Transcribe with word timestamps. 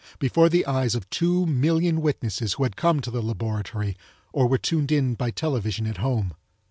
Before 0.17 0.49
the 0.49 0.65
eyes 0.65 0.95
of 0.95 1.07
two 1.11 1.45
million 1.45 2.01
witnesses 2.01 2.53
who 2.53 2.63
had 2.63 2.75
come 2.75 3.01
to 3.01 3.11
the 3.11 3.21
laboratory 3.21 3.95
or 4.33 4.47
were 4.47 4.57
tuned 4.57 4.91
in 4.91 5.13
by 5.13 5.29
television 5.29 5.85
at 5.85 5.97
home! 5.97 6.33